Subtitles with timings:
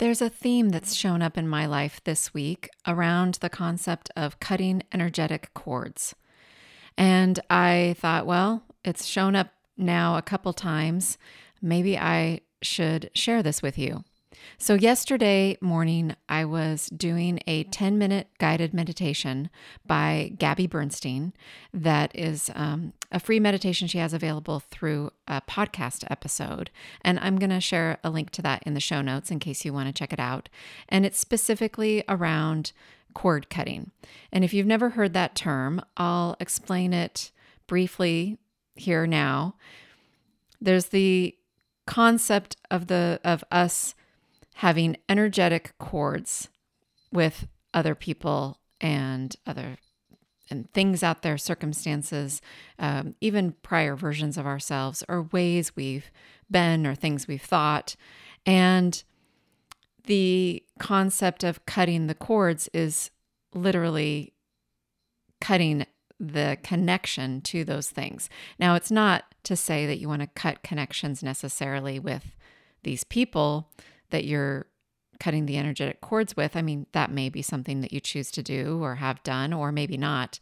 [0.00, 4.40] There's a theme that's shown up in my life this week around the concept of
[4.40, 6.14] cutting energetic cords.
[6.96, 11.18] And I thought, well, it's shown up now a couple times.
[11.60, 14.02] Maybe I should share this with you.
[14.58, 19.50] So, yesterday morning, I was doing a 10 minute guided meditation
[19.86, 21.32] by Gabby Bernstein.
[21.74, 26.70] That is um, a free meditation she has available through a podcast episode.
[27.02, 29.64] And I'm going to share a link to that in the show notes in case
[29.64, 30.48] you want to check it out.
[30.88, 32.72] And it's specifically around
[33.14, 33.90] cord cutting.
[34.30, 37.32] And if you've never heard that term, I'll explain it
[37.66, 38.38] briefly
[38.76, 39.56] here now.
[40.60, 41.34] There's the
[41.86, 43.94] concept of the of us
[44.60, 46.48] having energetic cords
[47.10, 49.78] with other people and other
[50.50, 52.42] and things out there, circumstances,
[52.78, 56.10] um, even prior versions of ourselves, or ways we've
[56.50, 57.96] been, or things we've thought.
[58.44, 59.02] And
[60.04, 63.10] the concept of cutting the cords is
[63.54, 64.34] literally
[65.40, 65.86] cutting
[66.18, 68.28] the connection to those things.
[68.58, 72.36] Now, it's not to say that you want to cut connections necessarily with
[72.82, 73.70] these people
[74.10, 74.66] that you're
[75.18, 78.42] cutting the energetic cords with, I mean, that may be something that you choose to
[78.42, 80.40] do or have done, or maybe not.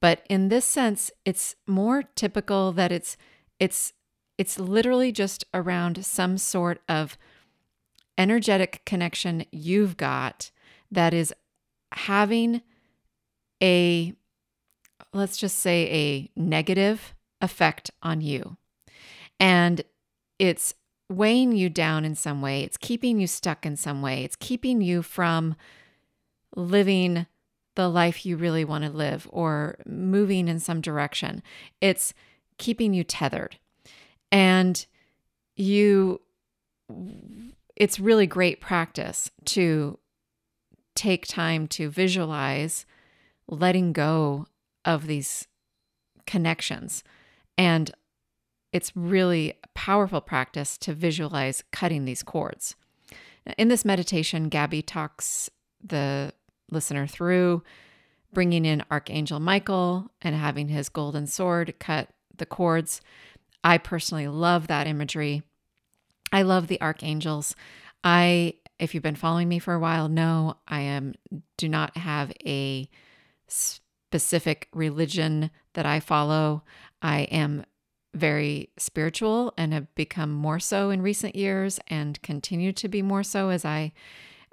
[0.00, 3.16] But in this sense, it's more typical that it's
[3.58, 3.92] it's
[4.36, 7.16] it's literally just around some sort of
[8.18, 10.50] energetic connection you've got
[10.90, 11.32] that is
[11.92, 12.62] having
[13.62, 14.12] a
[15.12, 18.56] let's just say a negative effect on you.
[19.38, 19.82] And
[20.38, 20.74] it's
[21.16, 24.80] weighing you down in some way, it's keeping you stuck in some way, it's keeping
[24.80, 25.54] you from
[26.56, 27.26] living
[27.74, 31.42] the life you really want to live or moving in some direction.
[31.80, 32.14] It's
[32.58, 33.56] keeping you tethered.
[34.30, 34.84] And
[35.56, 36.20] you,
[37.76, 39.98] it's really great practice to
[40.94, 42.86] take time to visualize
[43.48, 44.46] letting go
[44.84, 45.48] of these
[46.26, 47.02] connections
[47.58, 47.92] and
[48.74, 52.74] it's really a powerful practice to visualize cutting these cords.
[53.56, 55.48] In this meditation, Gabby talks
[55.80, 56.32] the
[56.72, 57.62] listener through
[58.32, 63.00] bringing in Archangel Michael and having his golden sword cut the cords.
[63.62, 65.44] I personally love that imagery.
[66.32, 67.54] I love the archangels.
[68.02, 71.14] I if you've been following me for a while know I am
[71.56, 72.90] do not have a
[73.46, 76.64] specific religion that I follow.
[77.00, 77.64] I am
[78.14, 83.22] very spiritual and have become more so in recent years and continue to be more
[83.22, 83.92] so as I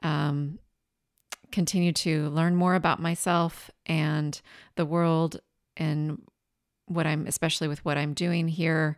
[0.04, 0.60] um,
[1.52, 4.42] continue to learn more about myself and
[4.76, 5.40] the world
[5.78, 6.22] and
[6.88, 8.98] what I'm, especially with what I'm doing here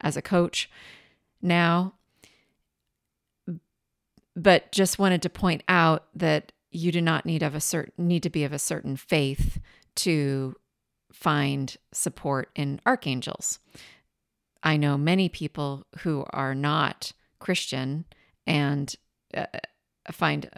[0.00, 0.68] as a coach
[1.40, 1.94] now.
[4.34, 8.22] But just wanted to point out that you do not need of a certain need
[8.22, 9.60] to be of a certain faith
[9.96, 10.56] to
[11.12, 13.58] find support in archangels.
[14.62, 18.04] I know many people who are not Christian
[18.46, 18.94] and
[19.36, 19.46] uh,
[20.10, 20.50] find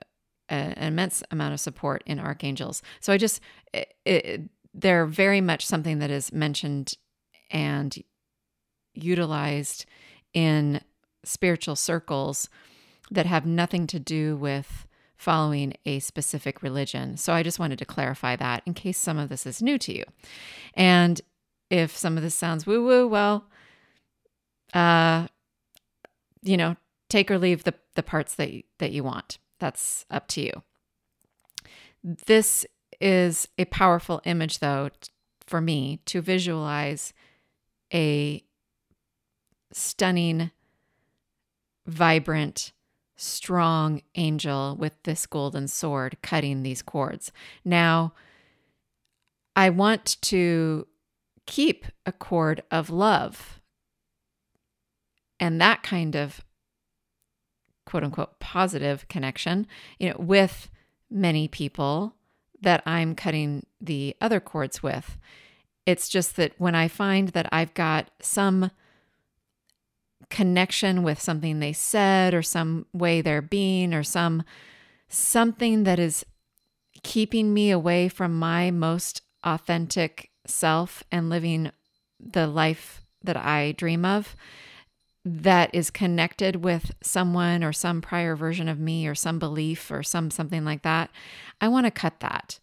[0.49, 2.82] a, an immense amount of support in archangels.
[3.00, 3.40] So I just,
[3.72, 4.40] it, it,
[4.75, 6.94] they're very much something that is mentioned
[7.50, 7.96] and
[8.94, 9.87] utilized
[10.34, 10.81] in
[11.25, 12.48] spiritual circles
[13.10, 17.16] that have nothing to do with following a specific religion.
[17.16, 19.96] So I just wanted to clarify that in case some of this is new to
[19.96, 20.05] you.
[20.75, 21.20] And
[21.70, 23.44] if some of this sounds woo woo, well,
[24.72, 25.26] uh,
[26.42, 26.76] you know,
[27.08, 29.38] take or leave the, the parts that, that you want.
[29.58, 30.62] That's up to you.
[32.02, 32.66] This
[33.00, 34.90] is a powerful image, though,
[35.46, 37.12] for me to visualize
[37.92, 38.42] a
[39.72, 40.50] stunning,
[41.86, 42.72] vibrant,
[43.16, 47.30] strong angel with this golden sword cutting these cords.
[47.64, 48.14] Now,
[49.54, 50.86] I want to
[51.46, 53.60] keep a cord of love
[55.42, 56.40] and that kind of
[57.84, 59.66] quote unquote positive connection,
[59.98, 60.70] you know, with
[61.10, 62.14] many people
[62.60, 65.18] that I'm cutting the other cords with.
[65.84, 68.70] It's just that when I find that I've got some
[70.30, 74.44] connection with something they said or some way they're being or some
[75.08, 76.24] something that is
[77.02, 81.72] keeping me away from my most authentic self and living
[82.20, 84.36] the life that I dream of
[85.24, 90.02] that is connected with someone or some prior version of me or some belief or
[90.02, 91.10] some something like that,
[91.60, 92.58] I want to cut that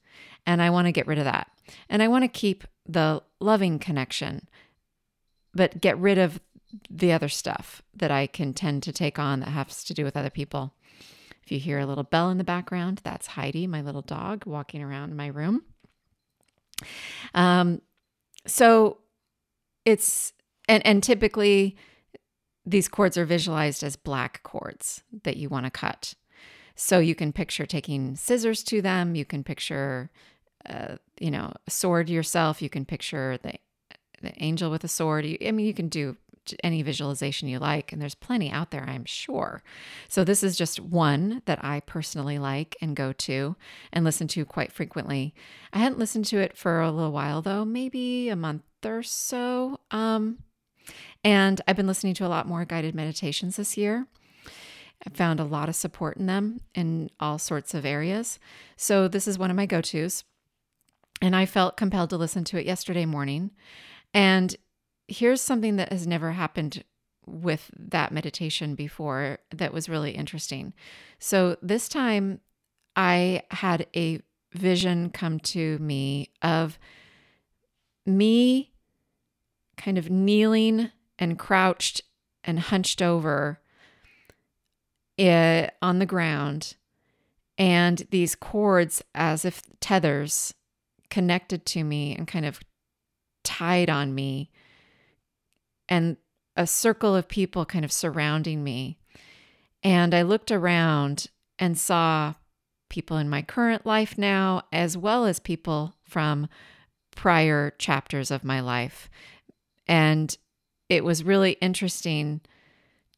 [0.45, 1.49] and I want to get rid of that.
[1.89, 4.47] And I want to keep the loving connection,
[5.53, 6.41] but get rid of
[6.89, 10.17] the other stuff that I can tend to take on that has to do with
[10.17, 10.73] other people.
[11.43, 14.83] If you hear a little bell in the background, that's Heidi, my little dog, walking
[14.83, 15.63] around my room.
[17.33, 17.81] Um,
[18.45, 18.99] so
[19.85, 20.33] it's
[20.67, 21.75] and and typically
[22.69, 26.13] these cords are visualized as black cords that you want to cut.
[26.75, 29.15] So you can picture taking scissors to them.
[29.15, 30.09] You can picture,
[30.65, 32.61] uh, you know, a sword yourself.
[32.61, 33.53] You can picture the
[34.21, 35.25] the angel with a sword.
[35.25, 36.17] You, I mean, you can do
[36.63, 39.63] any visualization you like, and there's plenty out there, I'm sure.
[40.07, 43.55] So this is just one that I personally like and go to
[43.93, 45.33] and listen to quite frequently.
[45.71, 49.79] I hadn't listened to it for a little while though, maybe a month or so.
[49.91, 50.39] Um,
[51.23, 54.07] and I've been listening to a lot more guided meditations this year.
[55.05, 58.39] I found a lot of support in them in all sorts of areas.
[58.75, 60.23] So this is one of my go tos.
[61.21, 63.51] And I felt compelled to listen to it yesterday morning.
[64.13, 64.55] And
[65.07, 66.83] here's something that has never happened
[67.25, 70.73] with that meditation before that was really interesting.
[71.19, 72.39] So this time
[72.95, 74.21] I had a
[74.53, 76.79] vision come to me of
[78.05, 78.71] me
[79.77, 82.01] kind of kneeling and crouched
[82.43, 83.59] and hunched over
[85.17, 86.75] it, eh, on the ground,
[87.57, 90.53] and these cords, as if tethers,
[91.09, 92.61] connected to me and kind of
[93.43, 94.49] tied on me,
[95.89, 96.15] and
[96.55, 98.97] a circle of people kind of surrounding me.
[99.83, 101.27] And I looked around
[101.57, 102.35] and saw
[102.89, 106.47] people in my current life now, as well as people from
[107.15, 109.09] prior chapters of my life.
[109.87, 110.37] And
[110.89, 112.41] it was really interesting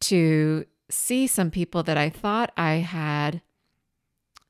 [0.01, 3.41] to see some people that I thought I had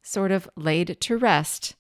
[0.01, 1.75] sort of laid to rest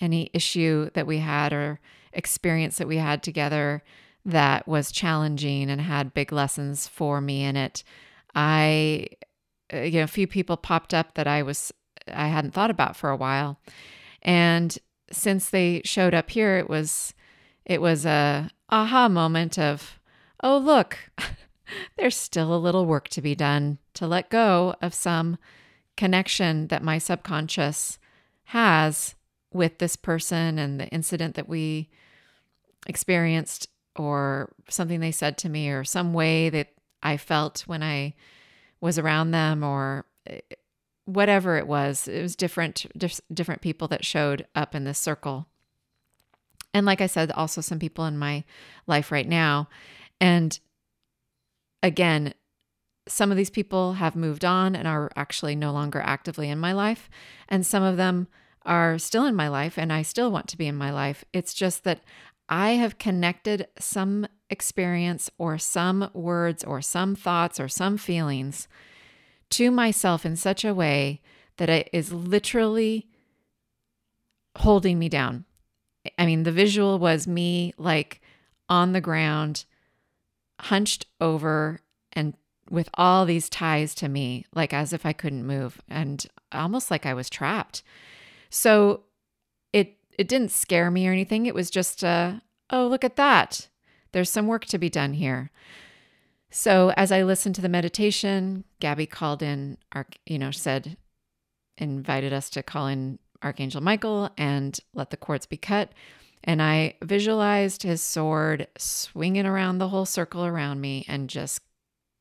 [0.00, 1.78] any issue that we had or
[2.12, 3.84] experience that we had together
[4.24, 7.84] that was challenging and had big lessons for me in it.
[8.34, 9.08] I,
[9.72, 11.72] uh, you know, a few people popped up that I was,
[12.12, 13.60] I hadn't thought about for a while.
[14.22, 14.76] And
[15.12, 17.14] since they showed up here, it was,
[17.64, 19.99] it was a aha moment of,
[20.42, 20.98] oh, look,
[21.96, 25.38] there's still a little work to be done to let go of some
[25.96, 27.98] connection that my subconscious
[28.44, 29.14] has
[29.52, 31.88] with this person and the incident that we
[32.86, 36.68] experienced or something they said to me or some way that
[37.02, 38.14] I felt when I
[38.80, 40.40] was around them or eh,
[41.04, 42.08] whatever it was.
[42.08, 42.86] It was different
[43.32, 45.46] different people that showed up in this circle.
[46.72, 48.44] And like I said also some people in my
[48.86, 49.68] life right now
[50.20, 50.58] and
[51.82, 52.34] again,
[53.08, 56.72] some of these people have moved on and are actually no longer actively in my
[56.72, 57.10] life.
[57.48, 58.28] And some of them
[58.64, 61.24] are still in my life and I still want to be in my life.
[61.32, 62.02] It's just that
[62.48, 68.68] I have connected some experience or some words or some thoughts or some feelings
[69.50, 71.20] to myself in such a way
[71.56, 73.08] that it is literally
[74.58, 75.44] holding me down.
[76.18, 78.20] I mean, the visual was me like
[78.68, 79.64] on the ground
[80.64, 81.80] hunched over
[82.12, 82.34] and
[82.70, 87.04] with all these ties to me, like as if I couldn't move and almost like
[87.04, 87.82] I was trapped.
[88.48, 89.04] So
[89.72, 91.46] it it didn't scare me or anything.
[91.46, 92.34] It was just uh,
[92.70, 93.68] oh, look at that.
[94.12, 95.50] There's some work to be done here.
[96.50, 100.96] So as I listened to the meditation, Gabby called in, our, you know, said,
[101.78, 105.92] invited us to call in Archangel Michael and let the cords be cut.
[106.42, 111.60] And I visualized his sword swinging around the whole circle around me and just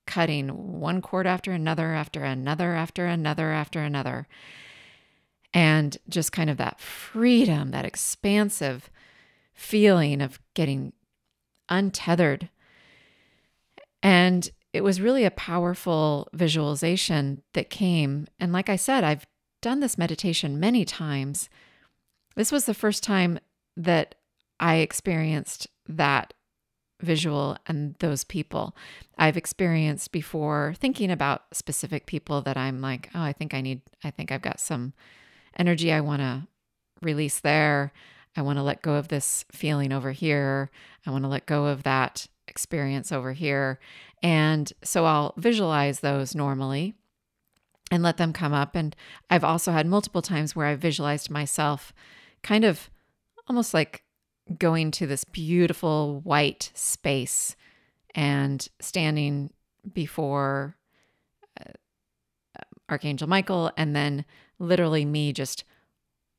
[0.05, 4.27] cutting one cord after another, after another, after another, after another.
[5.53, 8.89] And just kind of that freedom, that expansive
[9.53, 10.93] feeling of getting
[11.69, 12.49] untethered.
[14.01, 18.27] And it was really a powerful visualization that came.
[18.39, 19.25] And like I said, I've
[19.61, 21.49] done this meditation many times.
[22.35, 23.39] This was the first time
[23.79, 24.15] that
[24.59, 26.33] I experienced that
[27.01, 28.75] visual and those people.
[29.17, 33.81] I've experienced before thinking about specific people that I'm like, oh, I think I need,
[34.03, 34.93] I think I've got some
[35.57, 36.47] energy I want to
[37.01, 37.93] release there.
[38.35, 40.69] I want to let go of this feeling over here.
[41.05, 43.79] I want to let go of that experience over here.
[44.21, 46.95] And so I'll visualize those normally
[47.91, 48.75] and let them come up.
[48.75, 48.95] And
[49.29, 51.93] I've also had multiple times where I've visualized myself
[52.43, 52.89] kind of
[53.49, 54.03] almost like
[54.57, 57.55] going to this beautiful white space
[58.15, 59.51] and standing
[59.93, 60.77] before
[61.59, 61.71] uh,
[62.89, 64.25] Archangel Michael, and then
[64.59, 65.63] literally me just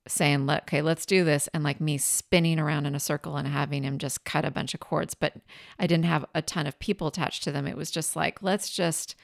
[0.08, 1.48] saying, okay, let's do this.
[1.54, 4.74] And like me spinning around in a circle and having him just cut a bunch
[4.74, 5.14] of cords.
[5.14, 5.34] But
[5.78, 7.66] I didn't have a ton of people attached to them.
[7.66, 9.14] It was just like, let's just,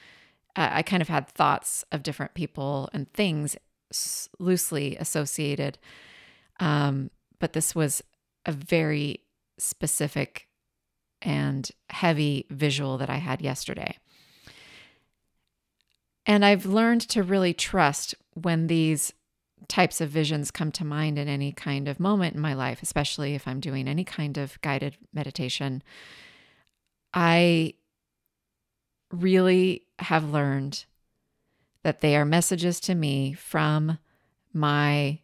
[0.55, 3.57] uh, I kind of had thoughts of different people and things
[4.39, 5.77] loosely associated.
[6.59, 8.03] Um, but this was
[8.45, 9.21] a very
[9.57, 10.47] specific
[11.21, 13.97] and heavy visual that I had yesterday.
[16.25, 19.13] And I've learned to really trust when these
[19.67, 23.33] types of visions come to mind in any kind of moment in my life, especially
[23.33, 25.81] if I'm doing any kind of guided meditation.
[27.13, 27.73] I
[29.11, 30.85] really have learned
[31.83, 33.97] that they are messages to me from
[34.53, 35.19] my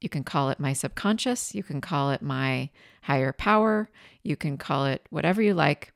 [0.00, 2.70] you can call it my subconscious, you can call it my
[3.02, 3.90] higher power,
[4.22, 5.92] you can call it whatever you like.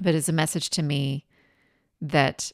[0.00, 1.26] But it's a message to me
[2.00, 2.52] that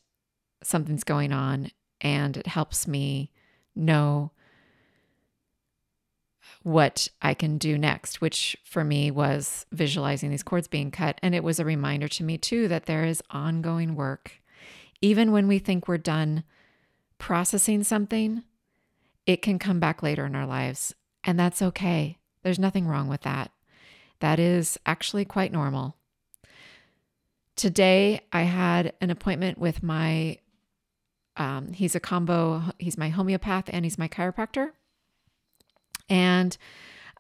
[0.63, 1.71] something's going on
[2.01, 3.31] and it helps me
[3.75, 4.33] know
[6.63, 11.19] what I can do next, which for me was visualizing these cords being cut.
[11.23, 14.41] And it was a reminder to me, too, that there is ongoing work.
[15.01, 16.45] Even when we think we're done
[17.19, 18.45] processing something,
[19.27, 20.95] it can come back later in our lives.
[21.25, 22.19] And that's okay.
[22.43, 23.53] There's nothing wrong with that.
[24.21, 25.97] That is actually quite normal.
[27.57, 30.39] Today, I had an appointment with my,
[31.37, 34.71] um, he's a combo, he's my homeopath and he's my chiropractor.
[36.09, 36.57] And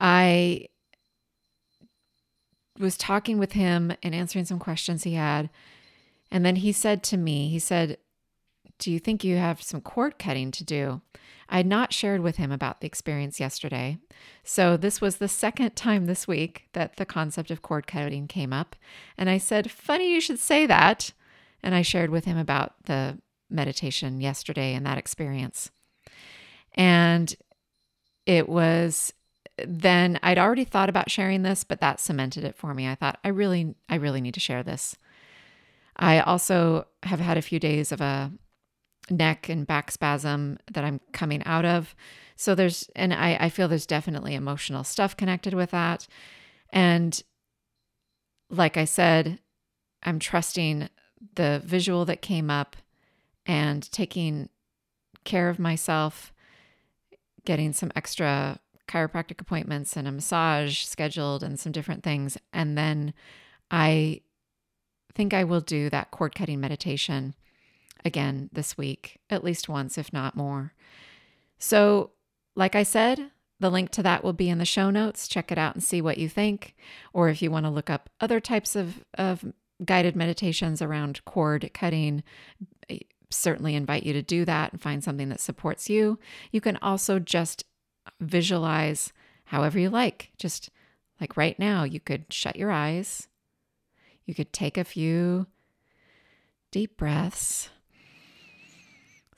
[0.00, 0.68] I
[2.78, 5.50] was talking with him and answering some questions he had.
[6.30, 7.98] And then he said to me, he said,
[8.82, 11.02] Do you think you have some cord cutting to do?
[11.48, 13.98] I had not shared with him about the experience yesterday.
[14.42, 18.52] So, this was the second time this week that the concept of cord cutting came
[18.52, 18.74] up.
[19.16, 21.12] And I said, Funny you should say that.
[21.62, 25.70] And I shared with him about the meditation yesterday and that experience.
[26.74, 27.32] And
[28.26, 29.12] it was
[29.64, 32.88] then I'd already thought about sharing this, but that cemented it for me.
[32.88, 34.96] I thought I really I really need to share this.
[35.94, 38.32] I also have had a few days of a
[39.10, 41.94] neck and back spasm that I'm coming out of.
[42.36, 46.06] So there's, and I, I feel there's definitely emotional stuff connected with that.
[46.70, 47.20] And
[48.50, 49.38] like I said,
[50.02, 50.88] I'm trusting
[51.34, 52.76] the visual that came up
[53.46, 54.48] and taking
[55.24, 56.32] care of myself,
[57.44, 62.36] getting some extra chiropractic appointments and a massage scheduled and some different things.
[62.52, 63.14] And then
[63.70, 64.20] I
[65.14, 67.34] think I will do that cord cutting meditation
[68.04, 70.72] again this week, at least once, if not more.
[71.58, 72.10] So,
[72.54, 73.30] like I said,
[73.60, 75.28] the link to that will be in the show notes.
[75.28, 76.74] Check it out and see what you think.
[77.12, 79.44] Or if you want to look up other types of, of
[79.84, 82.24] guided meditations around cord cutting,
[82.90, 86.18] I certainly invite you to do that and find something that supports you.
[86.50, 87.64] You can also just
[88.20, 89.12] visualize
[89.44, 90.32] however you like.
[90.36, 90.70] Just
[91.20, 93.28] like right now, you could shut your eyes.
[94.26, 95.46] You could take a few
[96.72, 97.70] deep breaths.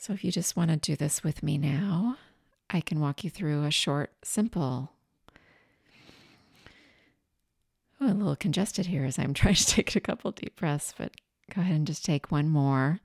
[0.05, 2.19] So, if you just want to do this with me now,
[2.69, 4.93] I can walk you through a short, simple.
[7.99, 11.13] Oh, a little congested here as I'm trying to take a couple deep breaths, but
[11.55, 13.01] go ahead and just take one more.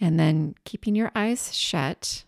[0.00, 2.22] And then keeping your eyes shut,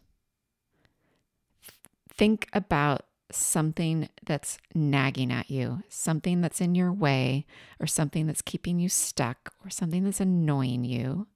[2.12, 7.46] think about something that's nagging at you, something that's in your way,
[7.80, 11.26] or something that's keeping you stuck, or something that's annoying you,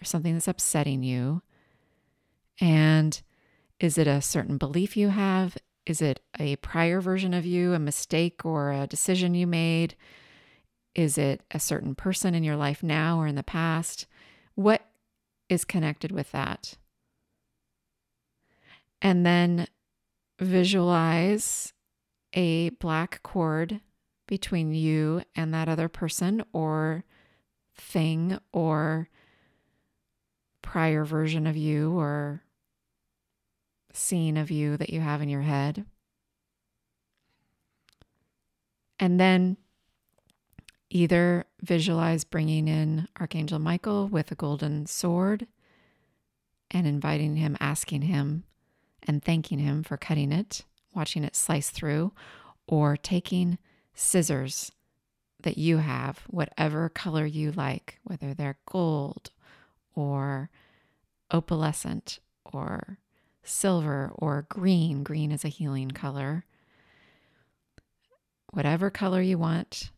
[0.00, 1.42] or something that's upsetting you.
[2.60, 3.20] And
[3.80, 5.56] is it a certain belief you have?
[5.86, 9.96] Is it a prior version of you, a mistake or a decision you made?
[10.94, 14.06] Is it a certain person in your life now or in the past?
[14.54, 14.86] What
[15.48, 16.76] is connected with that?
[19.02, 19.66] And then
[20.38, 21.72] visualize
[22.32, 23.80] a black cord
[24.26, 27.04] between you and that other person or
[27.76, 29.08] thing or
[30.62, 32.42] prior version of you or
[33.92, 35.84] scene of you that you have in your head.
[38.98, 39.56] And then
[40.90, 45.46] either visualize bringing in Archangel Michael with a golden sword
[46.70, 48.44] and inviting him, asking him,
[49.04, 52.12] and thanking him for cutting it, watching it slice through,
[52.66, 53.58] or taking
[53.94, 54.72] scissors
[55.42, 59.30] that you have, whatever color you like, whether they're gold
[59.94, 60.50] or
[61.30, 62.98] opalescent or
[63.42, 65.02] silver or green.
[65.02, 66.44] Green is a healing color.
[68.52, 69.90] Whatever color you want,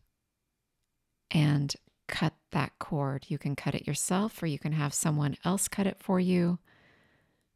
[1.31, 1.75] and
[2.07, 3.25] cut that cord.
[3.27, 6.59] You can cut it yourself, or you can have someone else cut it for you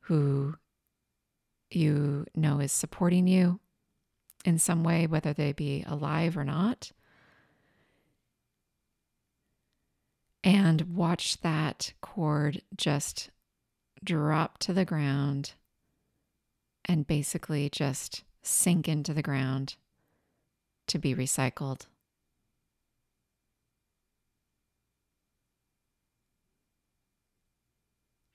[0.02, 0.56] who
[1.72, 3.60] you know is supporting you
[4.46, 6.92] in some way, whether they be alive or not.
[10.44, 13.30] And watch that cord just
[14.04, 15.54] drop to the ground
[16.86, 19.76] and basically just sink into the ground
[20.88, 21.86] to be recycled.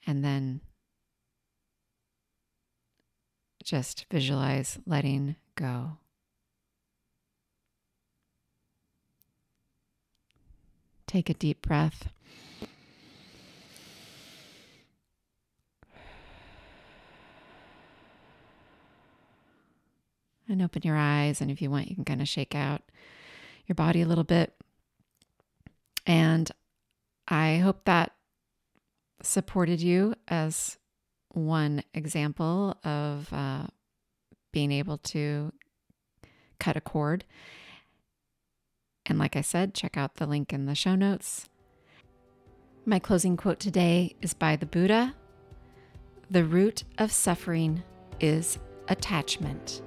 [0.07, 0.61] And then
[3.67, 5.99] just visualize letting go.
[11.09, 12.09] Take a deep breath.
[20.49, 21.41] And open your eyes.
[21.41, 22.83] And if you want, you can kind of shake out
[23.67, 24.55] your body a little bit.
[26.07, 26.53] And
[27.27, 28.13] I hope that
[29.23, 30.79] supported you as
[31.37, 33.67] one example of uh,
[34.53, 35.53] being able to
[36.59, 37.25] cut a cord.
[39.05, 41.49] And like I said, check out the link in the show notes.
[42.87, 45.15] My closing quote today is by the Buddha
[46.31, 47.83] The root of suffering
[48.19, 49.83] is attachment.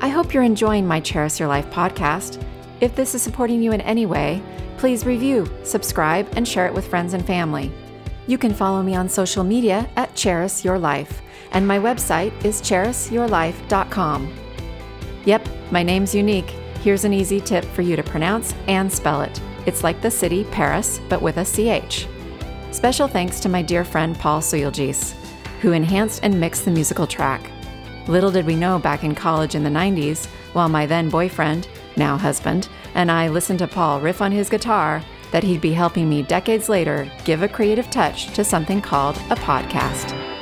[0.00, 2.42] I hope you're enjoying my Cherish Your Life podcast.
[2.84, 4.42] If this is supporting you in any way,
[4.76, 7.72] please review, subscribe, and share it with friends and family.
[8.26, 12.60] You can follow me on social media at Cherish Your Life, and my website is
[12.60, 14.34] cherishyourlife.com.
[15.24, 16.50] Yep, my name's unique.
[16.82, 19.40] Here's an easy tip for you to pronounce and spell it.
[19.64, 22.06] It's like the city Paris, but with a CH.
[22.70, 25.14] Special thanks to my dear friend Paul Suyulgis,
[25.62, 27.50] who enhanced and mixed the musical track.
[28.08, 32.16] Little did we know back in college in the 90s, while my then boyfriend, now
[32.16, 36.22] husband, and I listened to Paul riff on his guitar, that he'd be helping me
[36.22, 40.33] decades later give a creative touch to something called a podcast.